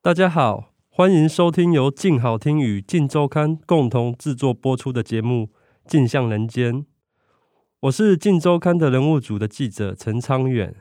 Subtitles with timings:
[0.00, 5.46] 大家好，欢迎收听由静好听与静周刊共同制作播出的节目
[5.90, 6.76] 《镜像人间》。
[7.80, 10.72] 我是静周刊的人物组的记者陈昌远。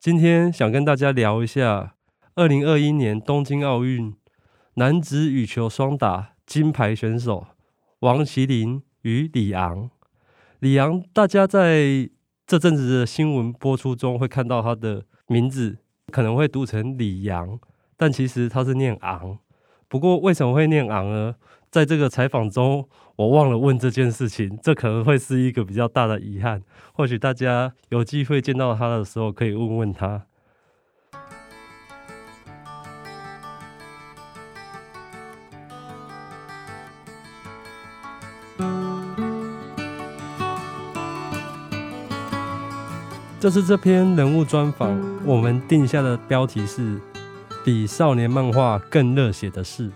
[0.00, 1.94] 今天想跟大家聊一下
[2.34, 4.12] 二零二一年东京奥运
[4.74, 7.46] 男子羽球双打金牌选手
[8.00, 9.88] 王齐麟与李昂。
[10.58, 12.10] 李昂，大家在
[12.44, 15.78] 这阵子的新闻播出中会看到他的名字，
[16.10, 17.60] 可能会读成李阳。
[18.00, 19.36] 但其实他是念昂，
[19.88, 21.34] 不过为什么会念昂呢？
[21.68, 26.62] 在这个采访中，我忘了问这件事情，这可能会是一个比较大的遗憾。
[26.94, 30.22] 或许大家有机会见到他的时候，可以问问他。
[43.40, 47.00] 这是这篇人物专访，我们定下的标题是。
[47.68, 49.90] 比少年漫画更热血的事，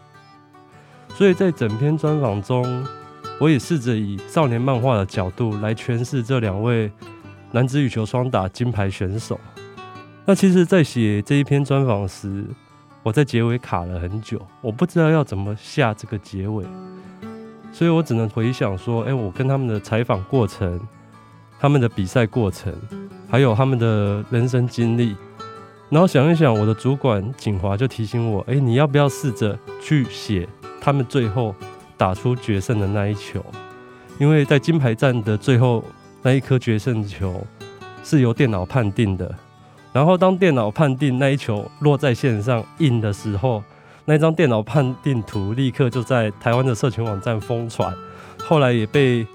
[1.14, 2.86] 所以在整篇专访中，
[3.40, 6.92] 我也试着以少年漫画的角度来诠释这两位
[7.50, 9.40] 男子羽球双打金牌选手。
[10.26, 12.44] 那其实，在写这一篇专访时，
[13.02, 16.66] 我在结尾卡了很久，我不知道要怎么下这个结尾，
[17.72, 20.78] 所以我只能回想说：哎，我跟他们的采访过程、
[21.58, 22.70] 他们的比赛过程，
[23.30, 25.16] 还有他们的人生经历。
[25.92, 30.48] 然后想一想，我的主管景华就提醒我：“哎，你要不要试着去写
[30.80, 31.54] 他们最后
[31.98, 33.44] 打出决胜的那一球？
[34.18, 35.84] 因为在金牌战的最后
[36.22, 37.46] 那一颗决胜球
[38.02, 39.34] 是由电脑判定的。
[39.92, 43.62] 然后当电脑判定那一球落在线上印的时候，
[44.06, 47.94] 那张电脑判定图立刻就在台湾的社群网站疯传，
[48.38, 49.26] 后来也被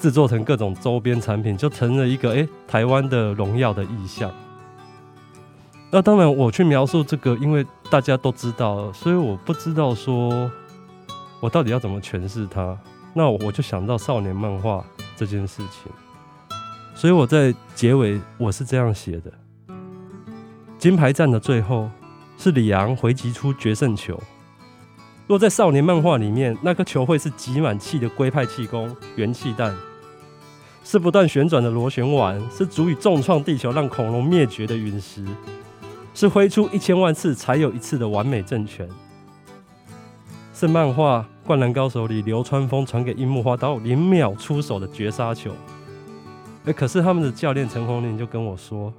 [0.00, 4.30] 制作成各种周边产品，就成了一个哎台湾的荣耀的意象。”
[5.96, 10.50] 那当然，我去描述这个，因为大家都知道，所以我不知道说，
[11.40, 12.78] 我到底要怎么诠释它。
[13.14, 14.84] 那我就想到少年漫画
[15.16, 15.90] 这件事情，
[16.94, 19.32] 所以我在结尾我是这样写的：
[20.76, 21.88] 金牌战的最后，
[22.36, 24.22] 是李昂回击出决胜球。
[25.26, 29.74] 若在少年漫画里面，那颗球会是集满气的龟派气功元气弹，
[30.84, 35.24] 是不断旋转的螺旋丸，是足以重创地球让恐龙灭绝的陨石。
[36.16, 38.88] 是挥出一千万次才有一次的完美正拳，
[40.54, 45.52] 是漫画《灌篮高手》里流川枫传给樱木花道零秒出手的绝杀球。
[46.64, 48.90] 哎，可是他们的教练陈宏林就跟我说，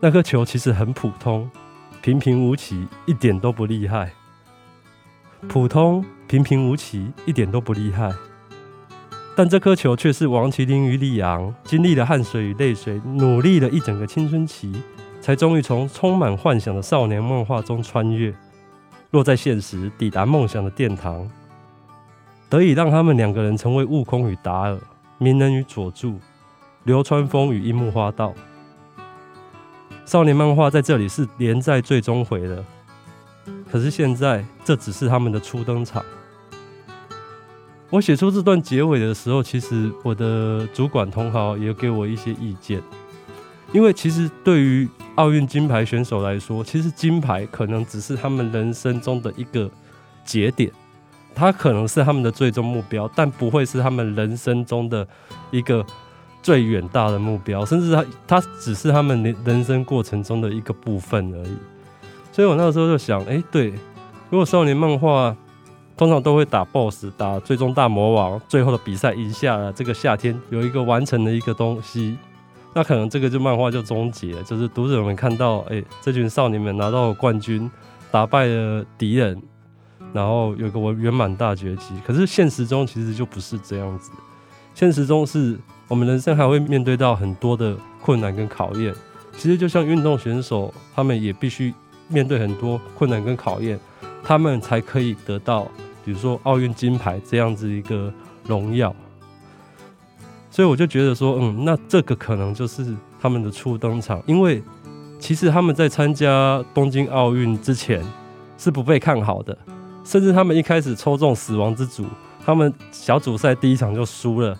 [0.00, 1.50] 那颗球其实很普通，
[2.00, 4.10] 平平无奇，一点都不厉害。
[5.48, 8.10] 普通、平平无奇，一点都不厉害。
[9.36, 14.72] 但这颗球却是王麒麟与李昂经历了汗水与泪水，努力了一整个青春期。
[15.20, 18.34] 才终于从充满幻想的少年漫画中穿越，
[19.10, 21.30] 落在现实，抵达梦想的殿堂，
[22.48, 24.78] 得以让他们两个人成为悟空与达尔、
[25.18, 26.18] 鸣人与佐助、
[26.84, 28.34] 流川枫与樱木花道。
[30.06, 32.64] 少年漫画在这里是连载最终回的，
[33.70, 36.04] 可是现在这只是他们的初登场。
[37.90, 42.82] 我写出这段结尾的时候，其实我的主管同行也给我一些意见。
[43.72, 44.88] 因为其实对于
[45.20, 49.70] 奥运金牌选手来说，其实金牌可能只是他们人生中的一个
[50.24, 50.72] 节点，
[51.34, 55.06] 它可能是他们的最终目标，但不会是他们人生中的
[55.50, 55.84] 一个
[56.42, 61.56] 最远大的目标，甚至它它只是他们人人生过程中的一个部分而已。
[62.32, 63.74] 所以我那个时候就想，哎，对，
[64.30, 65.36] 如果少年漫画
[65.98, 72.16] 通常都会打 BOSS，打最终大魔王，最后的比赛赢下了，这个夏天有一个完成的一个东西。
[72.72, 77.68] 那可能这个就漫画就终结，就是读者们看到，哎、这群少年们拿到了冠军，
[78.10, 79.42] 打败了敌人，
[80.12, 81.94] 然后有个圆满大结局。
[82.06, 84.12] 可是现实中其实就不是这样子，
[84.74, 85.58] 现实中是
[85.88, 88.94] 我们人生还会面对到很多的困难跟考验。
[89.36, 91.74] 其实就像运动选手，他们也必须
[92.08, 93.78] 面对很多困难跟考验，
[94.22, 95.66] 他们才可以得到，
[96.04, 98.12] 比如说奥运金牌这样子一个
[98.44, 98.94] 荣耀。
[100.50, 102.84] 所以我就觉得说，嗯，那这个可能就是
[103.20, 104.62] 他们的初登场，因为
[105.18, 108.02] 其实他们在参加东京奥运之前
[108.58, 109.56] 是不被看好的，
[110.04, 112.04] 甚至他们一开始抽中死亡之组，
[112.44, 114.58] 他们小组赛第一场就输了，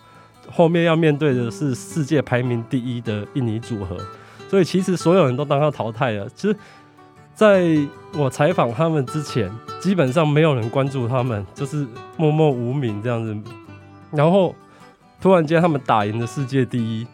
[0.50, 3.96] 后面要面对的是世界排名第一的印尼组合，
[4.48, 6.28] 所以其实所有人都当他淘汰了。
[6.36, 6.56] 其实
[7.34, 7.76] 在
[8.16, 9.50] 我采访他们之前，
[9.80, 13.36] 基本上没有人关注他们，就是默默无名这样子。
[14.12, 14.54] 然后
[15.20, 17.06] 突然间，他们打赢了世界第一，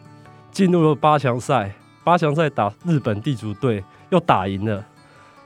[0.49, 1.73] 进入了八强赛。
[2.05, 4.81] 八强赛打日本地主队，又打赢了。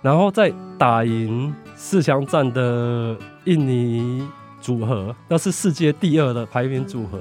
[0.03, 4.27] 然后再打赢四强战的印尼
[4.59, 7.19] 组合，那是世界第二的排名组合。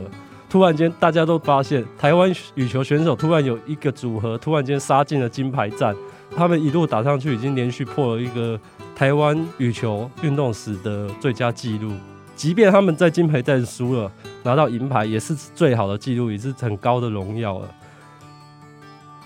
[0.50, 5.96] 突然间，大家都发现台湾羽球选手突然有一个组合，突然间杀进了金牌战。
[6.36, 8.60] 他们一路打上去，已经连续破了一个
[8.94, 11.92] 台湾羽球运动史的最佳纪录。
[12.40, 14.10] 即便他们在金牌战输了，
[14.44, 17.68] 拿到银牌也是最好的记录，也是很高的荣耀了。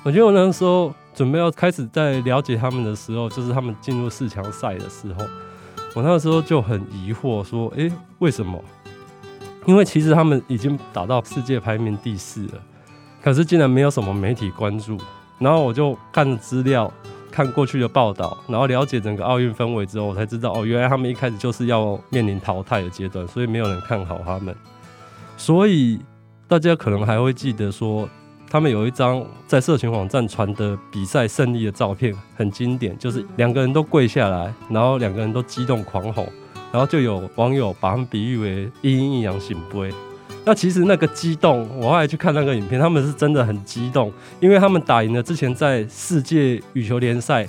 [0.02, 5.24] 我觉得我那时候准备要开始在了解他们的时候，就是他们进入四强赛的时候，
[5.94, 7.88] 我那个时候就很疑惑，说：“诶，
[8.18, 8.60] 为什么？
[9.64, 12.54] 因为其实他们已经打到世界排名第四了，
[13.22, 14.98] 可是竟然没有什么媒体关注。”
[15.38, 16.92] 然后我就看资料，
[17.34, 24.54] 看过去的报道，然后了解整个奥运氛围之后，我才知道哦，原来他们一开始就是要面临淘汰的阶段，所以没有人看好他们。
[25.36, 25.98] 所以
[26.46, 28.08] 大家可能还会记得说，
[28.48, 36.28] 他们有一张在社群网站传的比赛胜利的照片，很经典，就是两个人都跪下来，然后两个人都激动狂吼，
[36.70, 39.92] 然后就有网友把他们比喻为“一阴一阳醒杯”。
[40.46, 47.48] 那其实那个激动，我后来去看那个影片，他们是真的很激动，因为他们打赢了之前在世界羽球联赛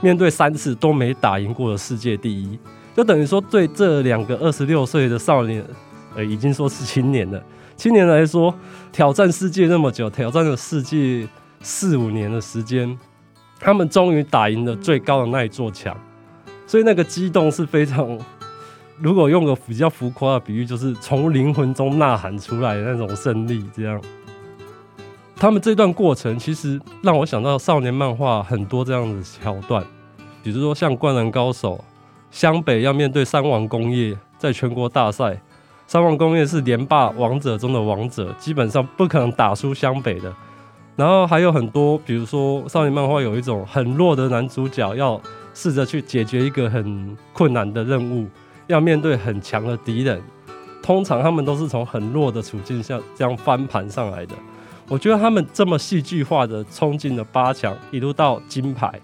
[0.00, 2.56] 面对三次都没打赢过的世界第一，
[2.94, 5.64] 就等于说对这两个二十六岁的少年，
[6.14, 7.42] 呃，已经说是青年了，
[7.76, 8.54] 青年来说
[8.92, 11.26] 挑战世界那么久，挑战了世界
[11.60, 12.96] 四五年的时间，
[13.58, 15.96] 他们终于打赢了最高的那一座墙，
[16.68, 18.16] 所以那个激动是非常。
[19.00, 23.64] 如果用个比较浮夸的比喻，就是从灵魂中呐喊出来的那种胜利。
[23.74, 24.00] 这样，
[25.36, 29.84] 他们这段过程其实让我想到少年漫画很多这样的桥段，
[30.42, 31.76] 比如说像《灌篮高手》，
[32.30, 35.40] 湘北要面对三王工业，在全国大赛，
[35.86, 40.34] 三王工业是连霸王者中的王者，基本上不可能打输湘北的。
[40.96, 45.20] 然后还有很多，比如说少年漫画有一种很弱的男主角，要
[45.54, 48.26] 试着去解决一个很困难的任务。
[48.68, 50.22] 要面对很强的敌人，
[50.80, 54.34] 通常他们都是从很弱的处境下这样翻盘上来的。
[54.88, 59.00] 我觉得他们这么戏剧化的冲进了八强，一路到金牌，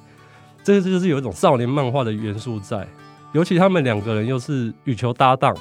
[0.62, 2.86] 这个就是有一种少年漫画的元素在。
[3.32, 5.54] 尤其他们两个人又是羽球搭档，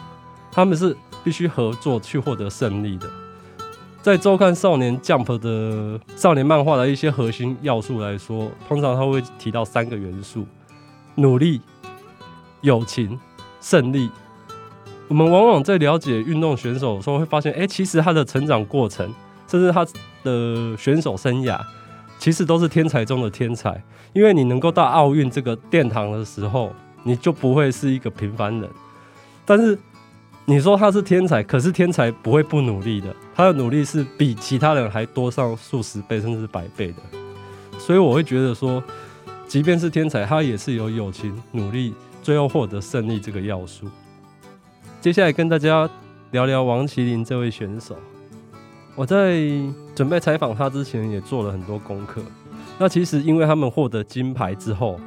[0.52, 3.10] 他们是必须合作去获得胜利的。
[4.02, 10.46] 在周刊少年 Jump 的少年漫画的一些核心要素来说，通常他会提到三个元素：
[11.16, 11.62] 努力、
[12.62, 13.20] 友情。
[13.63, 14.12] 胜利，
[15.07, 19.10] 我们往往在了解运动选手的时候，会发现，哎，其实他的成长过程，
[19.48, 19.88] 甚至他
[20.21, 21.57] 的选手生涯，
[22.19, 23.81] 其实都是天才中的天才。
[24.12, 26.74] 因为你能够到奥运这个殿堂的时候，
[27.04, 28.69] 你就不会是一个平凡人。
[29.45, 29.80] 但是
[30.44, 37.80] 你说他是天才，可是天才不会不努力的，他的努力是比其他人还多上数十倍，甚至百倍的。
[37.80, 38.83] 所以我会觉得说，
[39.48, 41.94] 即便是天才，他也是有友情、努力。
[42.24, 43.86] 最后获得胜利这个要素。
[45.01, 45.88] 接下来跟大家
[46.32, 47.96] 聊聊王麒麟这位选手。
[48.96, 49.42] 我在
[49.94, 52.22] 准备采访他之前，也做了很多功课。
[52.80, 55.00] 那其实因为他们获得金牌之后，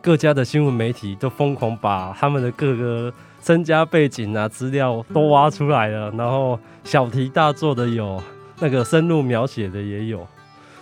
[0.00, 3.12] 各家的新闻媒体都疯狂把他们的各个
[3.42, 8.22] 身家背景啊、资料都挖出来了，然后小题大做的有，
[8.60, 10.26] 那个深入描写的也有。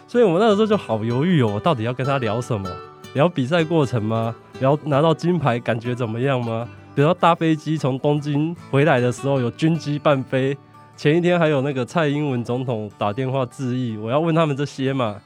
[0.07, 2.69] 所以我们那个时候就好犹豫哦，我到底要跟他聊什么？
[3.15, 4.35] 聊比赛过程吗？
[4.61, 6.69] 聊拿到金牌感觉怎么样吗？
[6.95, 10.57] 比如说搭飞机从东京回来的时候有军机伴飞，
[10.97, 15.21] 前一天还有那个蔡英文总统打电话致意，我要问他们这些嘛？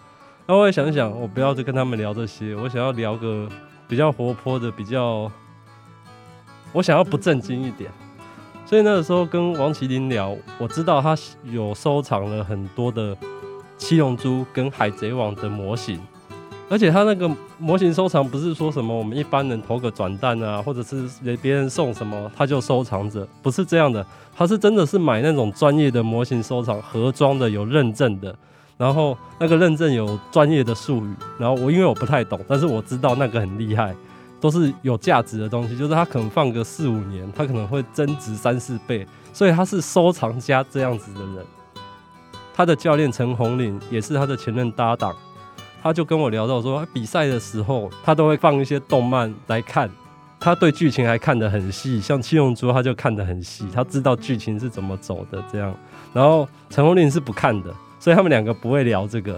[0.47, 3.49] 那我也想想，我不要再跟他们聊这些，我想要聊个
[3.89, 5.31] 比较活泼的，比较
[6.73, 7.91] 我想要不正经一点。
[8.67, 13.17] 所以那个时候跟王麒麟聊，我知道他有收藏了很多的
[13.79, 16.01] 七龙珠跟海贼王的模型。
[16.73, 21.07] 而且他那个模型收藏不是说什么我们一般人投个转蛋啊，或者是
[21.43, 24.03] 别人送什么他就收藏着，不是这样的。
[24.35, 28.35] 他是真的是买那种专业的模型收藏，盒装的有认证的，
[28.79, 31.15] 然后那个认证有专业的术语。
[31.39, 33.95] 然后我因为我不太懂，但是我知道那个很厉害，
[34.41, 41.45] 都是有价值的东西，就是他可能放个四五年，他可能会增值三四倍，所以他是收藏家这样子的人。
[42.55, 45.15] 他的教练陈鸿龄也是他的前任搭档。
[45.83, 49.91] 他就跟我聊到说，比赛的时候他都会放一些动漫来看，
[50.39, 55.75] 他对剧情还看得很细，像七龙珠他就看得很细，他知道剧情是怎么走的这样。
[56.13, 59.33] 然后陈鸿龄是不看的，所以他们两个不会聊这个。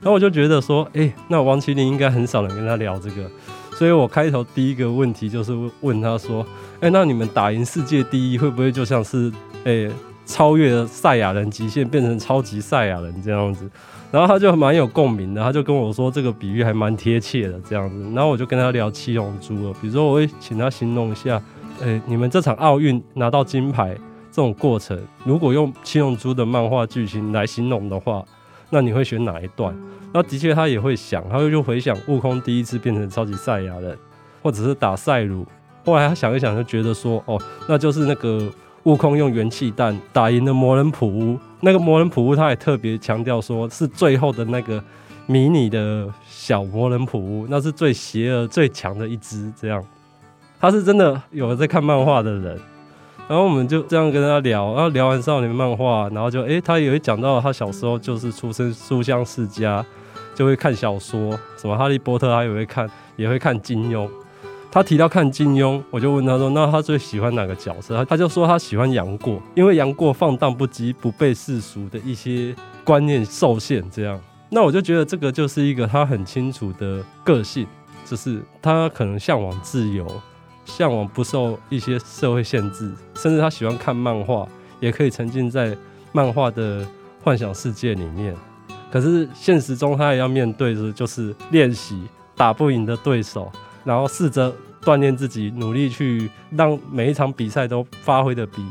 [0.00, 3.28] 然后我就觉得说，哎、那王麒麟应该很少人跟他聊这个，
[3.74, 6.46] 所以我开头第一个问题就是问他说，
[6.80, 9.32] 哎、那你们打赢世界第一会不会就像是，
[9.64, 9.90] 哎、
[10.28, 13.68] 超越赛亚人极限，变成超级赛亚人这样子，
[14.12, 21.42] 然后他就蛮有共鸣的，他就跟我说这个比喻还蛮贴切的这样子，然后我就跟他聊七龙珠了，比如说我会请他形容一下，
[21.80, 23.96] 诶、你们这场奥运拿到金牌
[24.30, 28.22] 这种过程，如果用七龙珠的漫画剧情来形容的话，
[28.68, 29.74] 那你会选哪一段？
[30.12, 33.96] 那的确他也会想，他就回想悟空第一次变成超级赛亚人，
[34.42, 35.46] 或者是打赛鲁，
[35.86, 38.46] 后来他想一想就觉得说，哦，那就是那个。
[38.84, 44.82] 悟空用元气弹打赢了魔人普乌，那个魔人普乌他也特别强调说，是最后的那个
[45.26, 49.52] 迷你的小魔人普乌，那是最邪恶、最强的一只。
[49.60, 49.84] 这样，
[50.58, 52.58] 他是真的有在看漫画的人。
[53.28, 59.84] 然后我们就这样跟他聊，然后聊完少年漫画，然后就诶、他也会讲到他小时候就是出身书香世家，
[60.34, 64.08] 就会看小说，什么哈利波特他也会看，也会看金庸。
[64.70, 73.82] 他提到看金庸，我就问他说：“那他最喜欢哪个角色？”他他就说他喜欢杨过，因为杨过放荡不羁，不被世俗的一些观念受限。
[73.90, 74.20] 这样，
[74.50, 77.66] 那我就觉得这个就是一个他很清楚的个性，
[78.04, 80.06] 就是他可能向往自由，
[80.66, 84.46] 向往不受一些社会限制，甚至他喜欢看漫画，
[84.80, 85.74] 也可以沉浸在
[86.12, 86.86] 漫画的
[87.24, 88.36] 幻想世界里面。
[88.92, 92.02] 可是现实中他也要面对的，就是练习
[92.36, 93.50] 打不赢的对手。
[93.88, 98.62] 然后试着锻炼自己，努力去让每一场比赛都发挥得比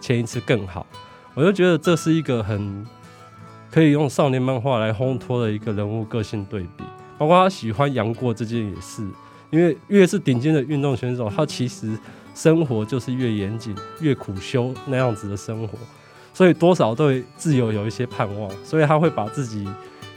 [0.00, 0.86] 前一次更好。
[1.34, 2.86] 我就觉得这是一个很
[3.68, 6.84] 可以用少年漫画来烘托的一个人物个性对比。
[7.18, 9.02] 包括他喜欢杨过这件也是，
[9.50, 11.98] 因为越是顶尖的运动选手，他其实
[12.32, 15.76] 生活就是越严谨、越苦修那样子的生活，
[16.32, 19.68] 所以多少对自由有一些盼望，所以他会把自己，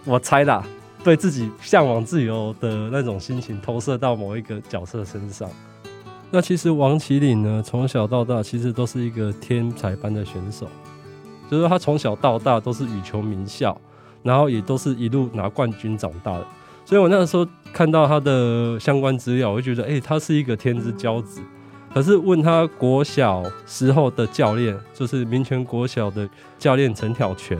[0.05, 0.63] 我猜啦。
[1.03, 5.49] 对自己向往自由的那种心情投射到某一个角色身上。
[6.31, 10.65] 那其实王齐麟呢，从小到大其实都是一个天才般的选手，
[11.51, 13.77] 就是说他从小到大都是羽球名校，
[14.23, 16.47] 然后也都是一路拿冠军长大的。
[16.85, 21.41] 所以我那个时候看到他的相关资料，我就觉得，哎，他是一个天之骄子。
[21.93, 27.55] 可是问他国小时候的教练，就是民权国小的教练陈挑权，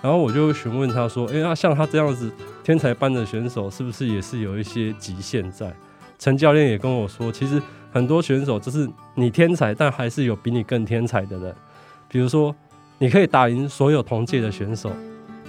[0.00, 2.32] 然后我就询问他说，哎，那像他这样子。
[2.68, 5.74] 天才班的选手是不是也是有一些极限在？
[6.18, 7.58] 陈教练也跟我说，其实
[7.90, 11.56] 很多选手就是你天才，但还是有比你更天才的人。
[12.10, 12.54] 比如说，
[12.98, 14.92] 你可以打赢所有同届的选手，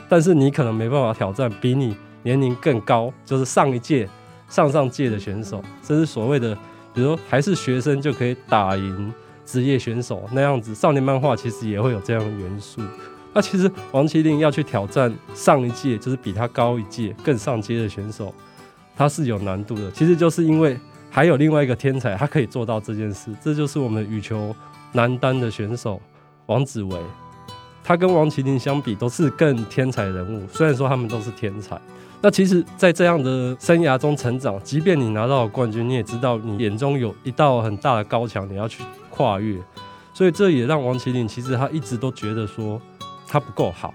[0.07, 4.07] 但是你可能没办法挑战比你年龄更高，就是上一届、
[4.47, 6.55] 上上届的选手，甚至所谓的，
[6.93, 9.13] 比如说还是学生就可以打赢
[9.45, 10.73] 职业选手那样子。
[10.73, 12.81] 少年漫画其实也会有这样的元素。
[13.31, 18.33] 那其实王麒麟要去挑战上一届，就是比他高一届、更上阶的选手，
[18.95, 19.91] 他是有难度的。
[19.91, 20.75] 其实就是因为
[21.11, 23.31] 还有另外一个天才，他可以做到这件事。
[23.39, 24.55] 这就是我们羽球
[24.93, 26.01] 男单的选手
[26.47, 26.99] 王子维，
[27.83, 30.47] 他跟王麒麟相比都是更天才人物。
[30.51, 31.79] 虽然说他们都是天才，
[32.21, 39.55] 那其实，在这样的生涯中成长，即便你拿到了冠军，你也知道你眼中有一道很大的高墙，你要去跨越。
[40.15, 42.81] 所以这也让王麒麟其实他一直都觉得说。
[43.29, 43.93] 他不够好，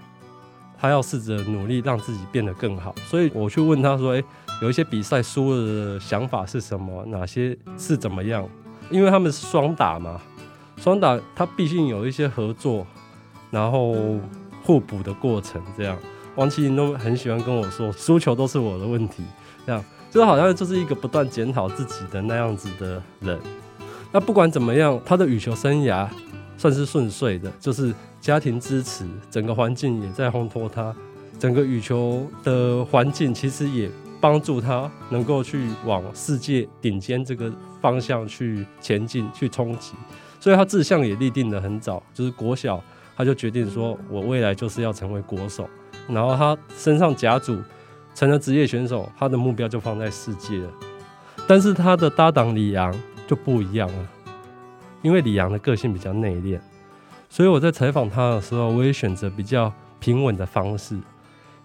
[0.79, 2.95] 他要试着努力让自己变得更好。
[3.05, 4.23] 所以我去问他说：“诶，
[4.61, 7.03] 有一些比赛输了的想法是什么？
[7.07, 8.47] 哪些是怎么样？
[8.89, 10.21] 因为他们是双打嘛，
[10.77, 12.87] 双打他毕竟有一些合作，
[13.51, 13.93] 然后
[14.63, 15.61] 互补的过程。
[15.77, 15.97] 这样，
[16.35, 19.21] 王齐麟都很喜欢跟我说，输球都是我的问题。
[19.65, 23.37] 这样，就好像就是一个不断检讨自己的那样子的人。
[24.11, 26.07] 那不管怎么样，他的羽球生涯
[26.57, 27.93] 算是顺遂的，就是。”
[28.25, 30.91] 家庭支持，整个环境也在烘托他，
[31.37, 33.87] 整个羽球的环境其实也
[34.19, 39.93] 帮助他能够去往世界顶尖这个方向去前进、去冲击。
[40.39, 42.83] 所以他志向也立定得很早，就是国小
[43.15, 45.69] 他就决定说，我未来就是要成为国手。
[46.09, 47.55] 然后他身上甲组，
[48.15, 50.69] 成了职业选手，他的目标就放在世界了。
[51.47, 52.91] 但是他的搭档李洋
[53.27, 54.09] 就不一样了，
[55.05, 56.59] 因为李阳的个性比较内敛。
[57.29, 60.95] 所以我在采访他的时候，我也选择比较平稳的方式，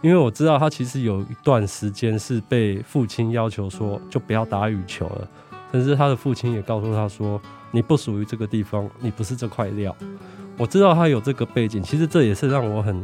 [0.02, 5.28] 因为我知道他其实有一段时间是被父亲要求说就不要打羽球了，
[5.73, 9.97] 甚至他的父亲也告诉他说，你不属于这个地方，你不是这块料。
[10.59, 13.02] 我知道他有这个背景，其实这也是让我很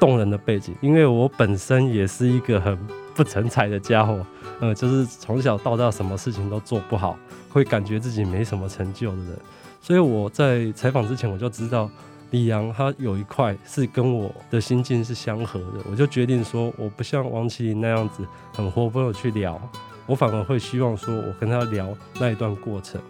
[0.00, 2.78] 动人的背景，因为我本身也是一个很
[3.14, 4.24] 不成才的家伙，
[4.60, 7.16] 呃，就是从小到大什么事情都做不好，
[7.50, 9.38] 会感觉自己没什么成就的人。
[9.80, 11.90] 所以我在采访之前我就知道
[12.30, 19.60] 李阳他有一块是跟我的心境是相合的，我就决定说我不像王麒麟那样子很活泼的去聊，
[20.06, 21.88] 我反而会希望说我跟他聊
[22.18, 23.00] 那一段过程。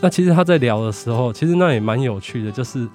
[0.00, 2.88] 那其实他在聊的时候，其实那也蛮有趣的，就是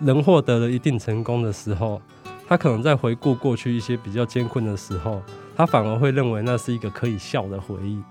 [0.00, 2.00] 人获得了一定成功的时候，
[2.46, 5.22] 他可能在回顾过去一些比较艰困的时候，
[5.56, 8.02] 他反而会认为那是一个可以笑的回忆。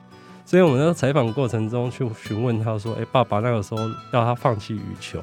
[0.43, 3.81] 所以我们在采访过程中去询问他说：“哎，爸爸那个时候
[4.11, 5.19] 要他放弃羽球，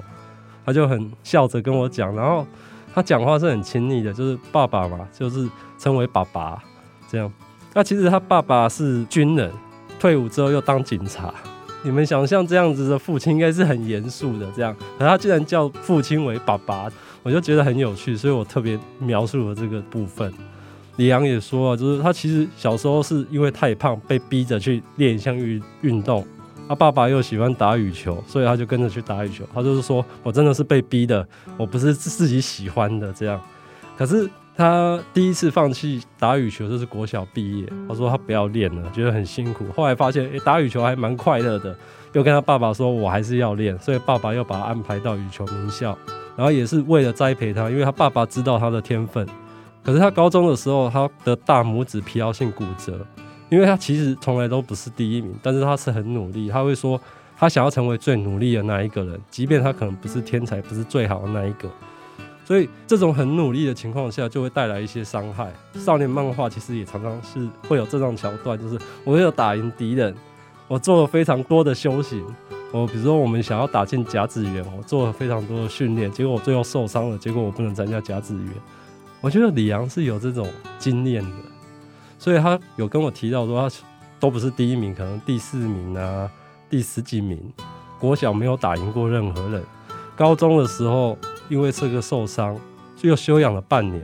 [0.65, 2.15] 他就很笑着跟我讲。
[2.17, 2.47] 然后
[2.95, 5.47] 他讲话是很亲昵的，就是爸爸嘛，就是
[5.77, 6.63] 称为爸爸
[7.11, 7.31] 这样。
[7.75, 9.53] 那其实他爸爸是军人，
[10.01, 11.35] 退伍之后又当警察。
[11.83, 16.91] 你们想象这样子的父亲应该是很严肃的这样，可他竟然叫父亲为爸爸，
[17.23, 20.33] 我就觉得很有趣，所以我特别描述了这个部分。”
[20.99, 26.27] 李阳也说啊，就是他其实小时候是因为太胖，被逼着去练一项运运动。
[26.69, 29.45] 他爸爸又喜欢打羽球，所以他就跟着去打羽球。
[29.55, 31.27] 他就是说我真的是被逼的，
[31.57, 33.41] 我不是自己喜欢的这样。
[33.97, 39.67] 可是他第一次放弃打羽球就是国小毕业，他说他不要练了，觉得很辛苦。
[39.77, 41.75] 后来发现，诶，打羽球还蛮快乐的，
[42.13, 43.79] 又跟他爸爸说，我还是要练。
[43.79, 45.97] 所以爸爸又把他安排到羽球名校，
[46.37, 49.25] 然后也是为了栽培他，因为他爸爸知道他的天分。
[49.89, 53.01] 可是他高中的时候，他的大拇指疲劳性骨折，
[53.49, 56.51] 因为他其实从来都不是第一名，但是他是很努力。
[56.51, 57.01] 他会说，
[57.39, 61.71] 他想要成为最努力的那一个人，即便他可能不是天才，不是最好的那一个。
[62.45, 65.51] 所以这种很努力的情况下，就会带来一些伤害。
[65.73, 70.15] 少年漫画其实也常常是会有这种桥段，就是我有打赢敌人，
[70.67, 72.23] 我做了非常多的修行。
[72.73, 78.53] 我比如说，我们想要打进甲子园，我做了非常多的训练，结果我最后受伤了，结果我不能参加甲子园。
[79.21, 80.49] 我觉得李阳是有这种
[80.79, 81.31] 经验的，
[82.19, 83.77] 所以他有跟我提到说，他
[84.21, 86.31] 都不是第一名，可能第四名啊，
[86.71, 87.41] 第十几名。
[87.99, 89.61] 国小没有打赢过任何人，
[90.15, 92.57] 高中的时候因为这个受伤，
[92.97, 94.01] 就又休养了半年。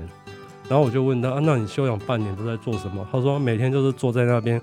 [0.69, 3.07] 然后我就问他，啊，那你休养半年都在做什么？
[3.13, 4.61] 他说每天就是坐在那边，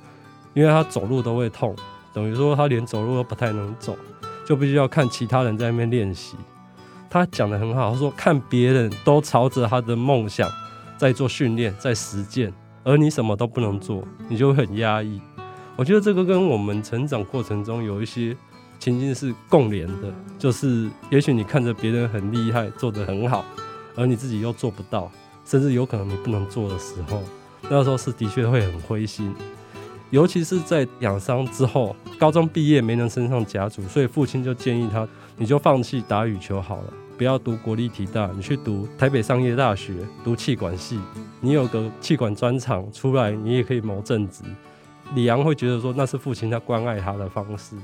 [0.53, 1.73] 因为他走路都会痛，
[2.11, 3.95] 等于说他连走路都不太能走，
[4.45, 6.35] 就必须要看其他人在那边练习。
[7.11, 10.49] 他讲的很好，他说看别人都朝着他的梦想
[10.97, 12.53] 在做训练，在实践，
[12.85, 15.19] 而你什么都不能做，你就会很压抑。
[15.75, 18.33] 我觉得这个跟我们成长过程中有一些
[18.79, 23.43] 情境是共连的，就是也许你看着别人很厉害，做得很好，
[23.97, 25.11] 而你自己又做不到，
[25.43, 27.21] 甚至有可能你不能做的时候，
[27.63, 29.35] 那时候是的确会很灰心。
[30.11, 36.93] 尤其是在养伤之后，高中毕业没能升上甲组，所以父亲就建议他，你就放弃打羽球好了。
[37.21, 40.99] 不要读国立体大，你去读台北商业大学，读气管系。
[41.39, 44.41] 你有个气管专长出来，你也可以谋正职。
[45.13, 47.75] 李阳会觉得说那是父亲他关爱他的方式，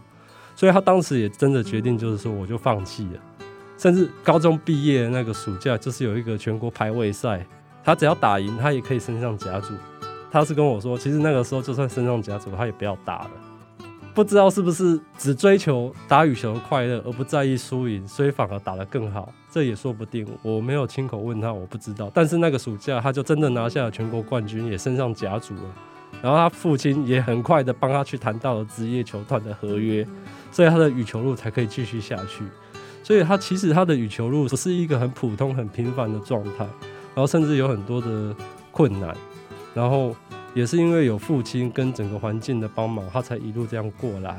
[0.56, 3.19] 所以他当时也真的决定，就是说我就放弃了。
[3.78, 7.45] 甚至高中毕业那个暑假，就是有一个全国排位赛，
[7.84, 9.71] 他只要打赢，他也可以升上甲组。
[10.32, 13.32] 他是跟我说，其实那个时候就算升上甲组，他也不要打了。
[14.18, 20.28] 不知道是不是只追求打羽球的快乐，而不在意输赢，所以反而打得更好，这也说不定。
[20.42, 22.10] 我没有亲口问他，我不知道。
[22.12, 25.62] 但是那个暑假，他就真的拿下了全国冠军，也升上甲组了。
[26.20, 30.04] 然后他父亲也很快的帮他去谈到了职业球团的合约，
[30.52, 32.44] 所以他的羽球路才可以继续下去。
[33.04, 36.66] 所以他其实他的羽球路不是一个很普通、很平凡的状态，
[37.14, 38.36] 然后甚至有很多的
[38.72, 39.16] 困难，
[39.76, 40.16] 然后。
[40.58, 44.36] 也是因为有父亲跟整个环境的帮忙，他才一路这样过来。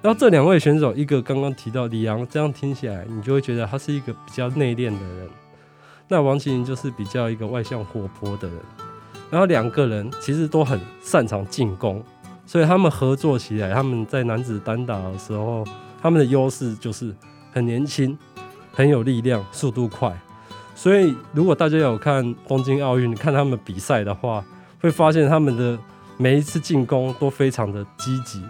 [0.00, 5.28] 然后这两位选手，一个刚刚提到李阳，这样听起来你就会觉得他是一个比较内敛的人。
[6.08, 8.56] 那王齐麟就是比较一个外向活泼的人。
[9.30, 12.02] 然后两个人其实都很擅长进攻，
[12.46, 15.62] 所以他们合作起来，他们在男子单打的时候，
[16.00, 17.14] 他们的优势就是
[17.52, 18.18] 很年轻、
[18.72, 20.18] 很有力量、速度快。
[20.74, 24.42] 所以如果大家有看东京奥运，看他们比赛的话，
[24.82, 25.78] 会发现他们的
[26.16, 28.42] 每一次进攻都非常的积极，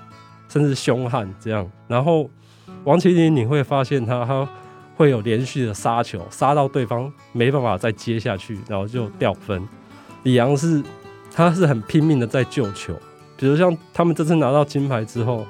[0.48, 1.70] 甚至凶悍这样。
[1.86, 2.28] 然后
[2.84, 4.48] 王齐麟，你会发现他他
[4.96, 9.62] 会有连续的杀球，杀到对方没办法再接下去，然后就掉分。
[10.22, 10.82] 李阳是
[11.30, 12.94] 他是很拼命的在救球，
[13.36, 15.44] 比如像他们这次拿到金牌之后，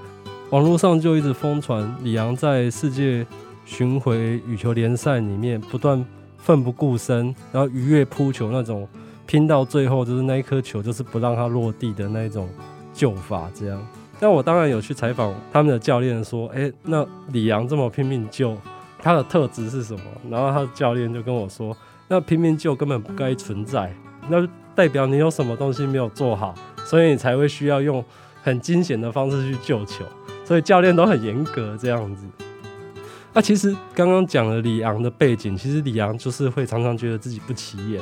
[0.50, 3.24] 网络上就一直疯传李阳在世界
[3.64, 6.04] 巡回羽球联赛里面不断
[6.38, 8.88] 奋不顾身，然后鱼跃扑球那种。
[9.26, 12.48] 拼到最后就是那一颗球，就是不让他落地的那一种
[12.92, 13.87] 救法，这样。
[14.20, 18.56] 但我当然有去采访他们的教练，说：“哎、那李阳这么拼命救，
[18.98, 21.76] 他的特质是什么？”然后他的教练就跟我说
[22.08, 23.92] ：“那拼命救根本不该存在。
[24.28, 26.54] 那代表你有什么东西没有做好，
[26.85, 28.04] 所以你才会需要用
[28.42, 30.04] 很惊险的方式去救球。
[30.44, 32.24] 所以教练都很严格这样子。
[33.32, 38.00] 那、其实刚刚讲了李昂的背景，其实李昂就是会常常觉得自己不起眼，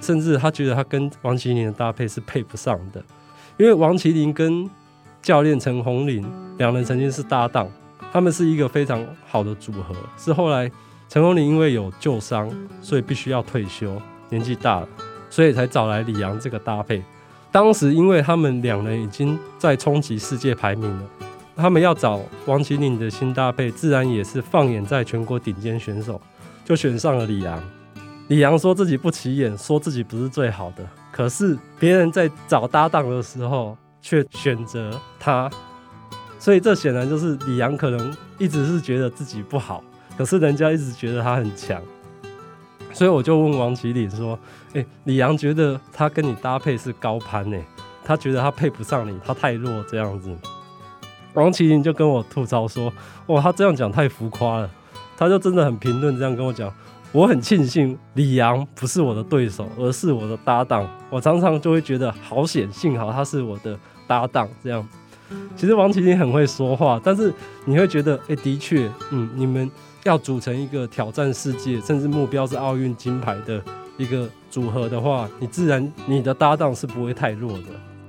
[0.00, 3.02] 甚至他觉得他跟王麒麟的搭配是配不上的，
[3.56, 4.68] 因为王麒麟跟
[5.22, 6.24] 教练陈鸿林
[6.58, 7.68] 两人曾经是搭档，
[8.12, 9.94] 他们是一个非常好的组合。
[10.16, 10.70] 是后来
[11.08, 14.88] 陈鸿林因为有旧伤，所以必须要退休，年纪大了，
[15.28, 17.02] 所以才找来李阳这个搭配。
[17.52, 21.02] 当时因为他们两人已经在冲击世界排名了。
[21.56, 26.18] 他们要找王麒麟的新搭配，自然也是放眼在全国顶尖选手，
[26.64, 27.62] 就选上了李阳。
[28.30, 35.50] 李阳说自己不起眼，说自己不是最好的，可是别人在找搭档的时候却选择他，
[36.38, 39.82] 所以这显然就是李阳可能一直是觉得自己不好，
[40.16, 41.82] 可是人家一直觉得他很强。
[42.92, 44.38] 所以我就问王齐麟说
[44.74, 47.58] ：“诶，李阳觉得他跟你搭配是高攀呢？
[48.04, 50.32] 他觉得他配不上你，他太弱这样子。”
[51.34, 52.92] 王齐麟就跟我吐槽说
[53.26, 54.70] ：“哇，他这样讲太浮夸了。”
[55.18, 56.72] 他就真的很评论这样跟我讲
[57.12, 60.88] ：“我很庆幸李阳不是我的对手，而是我的搭档。
[61.10, 64.86] 我常常就会觉得好险，幸好他是我的搭档。”这样，
[65.56, 67.32] 其实王齐麟很会说话，但是
[67.64, 69.70] 你会觉得，哎、的确，嗯，你们
[70.04, 73.62] 要组成一个挑战世界，甚至目标是奥运金牌的
[73.96, 77.64] 一个组合的话，你自然你的搭档是不会太弱的。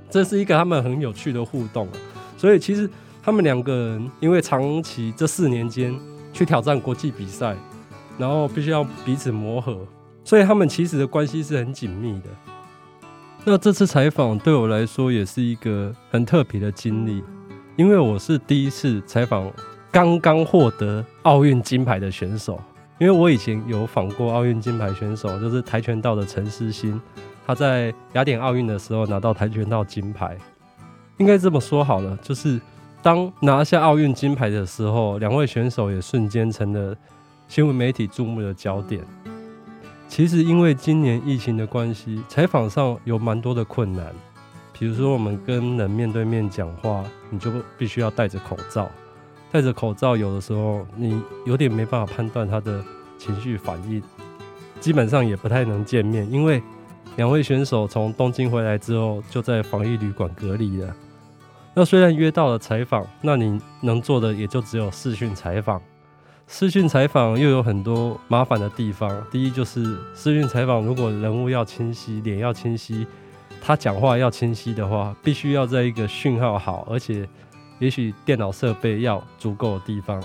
[0.10, 1.94] 这是一个他们很有趣的互动啊，
[2.38, 2.90] 所以其实。
[3.24, 5.96] 他们两个人因为长期这四年间
[6.34, 7.56] 去挑战国际比赛，
[8.22, 9.76] 然后必须要彼此磨合，
[10.24, 12.30] 所以他们其实的关系是很紧密的。
[13.44, 17.24] 那这次采访对我来说也是一个很特别的经历，
[17.76, 19.52] 因为我是第一次采访
[19.92, 22.62] 刚刚获得奥运金牌的选手。
[23.00, 27.02] 因为我以前有访过奥运金牌选手，就是跆拳道的陈思欣，
[27.48, 30.38] 他在雅典奥运的时候拿到跆拳道金牌。
[31.18, 32.62] 应该这么说好了，就是。
[33.04, 36.96] 当拿下奥运金牌的时候，两位选手也瞬间成了
[37.52, 39.06] 新闻媒体注目的焦点。
[40.08, 44.06] 其实，因为今年疫情的关系，采访上有蛮多的困难。
[44.72, 48.90] 比如说，我们跟人面对面讲话，你就必须要戴着口罩。
[49.52, 52.82] 戴着口罩，有的时候你有点没办法判断他的
[53.18, 54.02] 情绪反应。
[54.80, 56.64] 基本上也不太能见面，因为
[57.18, 60.96] 两位选手从东京回来之后，就在防疫旅馆隔离了。
[61.74, 65.82] 那虽然约到了采访，那你能做的也就只有视讯采访。
[66.54, 69.10] 视讯采访又有很多麻烦的地方。
[69.32, 69.82] 第一就是
[70.14, 73.08] 视讯采访，如果人物要清晰，脸要清晰，
[73.62, 77.28] 他讲话要清晰的话，必须要在一个讯号好，而且
[77.80, 80.22] 也许电脑设备要足够的地方。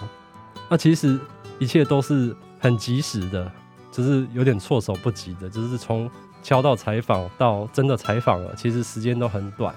[0.68, 1.16] 那其实
[1.60, 3.48] 一切都是很及时的，
[3.92, 6.10] 只是有点措手不及的，就是从
[6.42, 9.72] 敲到采访到真的采访了，其实时间都很短，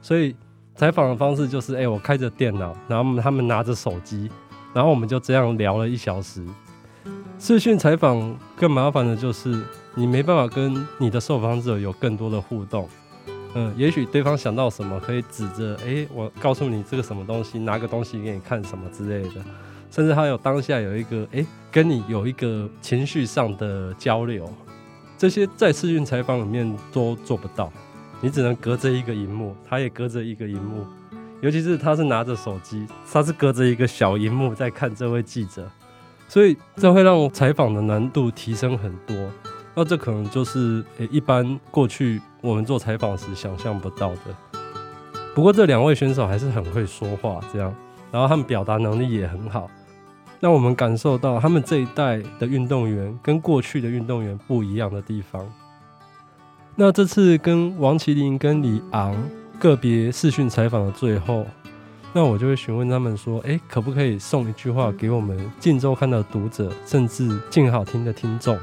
[0.00, 0.34] 所以。
[0.74, 4.30] 采访的方式就是，哎、我开着电脑，然后他们拿着手机，
[4.74, 6.44] 然后我们就这样聊了一小时。
[7.38, 9.62] 视讯采访更麻烦的就是，
[9.94, 12.88] 你没办法跟你的受访者有更多的互动。
[13.54, 19.44] 嗯，也许对方想到什么，可以指着，哎、我告诉你这个什么东西，拿个东西给你看什么之类的。
[19.90, 24.50] 甚至还有当下有一个，哎、跟你有一个情绪上的交流，
[25.18, 27.70] 这些在视讯采访里面都做不到。
[28.22, 30.86] 你只能隔着一个荧幕，他也隔着一个荧幕，
[31.42, 35.68] 尤其是他是拿着手机，他是隔着一个小荧幕在看这位记者，
[36.28, 39.16] 所以这会让采访的难度提升很多。
[39.74, 44.20] 那这可能就是诶一般过去我们做采访时想象不到的。
[45.34, 47.74] 不过这两位选手还是很会说话，这样，
[48.12, 49.68] 然后他们表达能力也很好，
[50.38, 55.44] 让我们感受到他们这一代的运动员跟过去的运动员不一样的地方。
[56.76, 59.16] 那这次跟王麒麟跟李昂
[59.62, 61.46] 个别视讯采访的最后，
[62.12, 68.58] 那我就会询问他们说：“诶，可不可以送一句话给我们《镜周刊》的读者，甚至镜好听的听众？”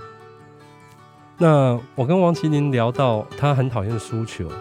[1.40, 4.52] 那我跟王麒麟聊到，他很讨厌输球，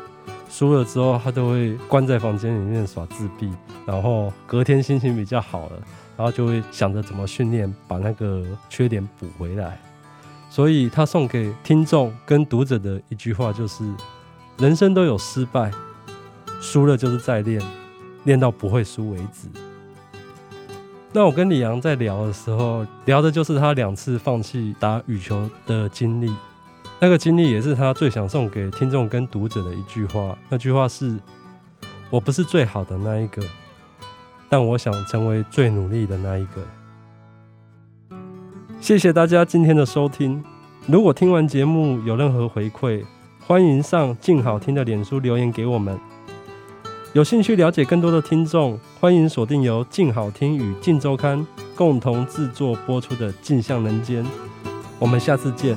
[0.48, 3.52] 输了之后他都会关在房间里面耍自闭，
[3.84, 5.72] 然后隔天心情比较好了，
[6.16, 9.76] 然后就会想着怎么训练，把那个缺点补回来。
[10.48, 13.82] 所以他送给听众跟读者的一句话就是：
[14.58, 15.72] 人生都有失败，
[16.60, 17.62] 输了就是再练，
[18.24, 19.48] 练到不会输为止。
[21.12, 26.30] 那我跟李阳在聊的时候，聊的就是他两次放弃打羽球的经历。
[27.00, 30.36] 那个经历也是他最想送给听众跟读者的一句话。
[30.48, 31.16] 那句话是：
[32.10, 33.42] 我不是最好的那一个，
[34.48, 38.16] 但我想成为最努力的那一个。
[38.80, 40.44] 谢谢大家今天的收听。
[40.86, 43.04] 如果听完节目有任何回馈，
[43.46, 45.98] 欢迎上静好听的脸书留言给我们。
[47.14, 51.44] 有兴趣了解更多的听众，欢迎锁定由静好听与静周刊
[51.74, 54.22] 共同制作播出的《镜像人间》。
[54.98, 55.74] 我们下次见。